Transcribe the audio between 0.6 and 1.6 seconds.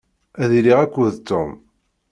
akked Tom.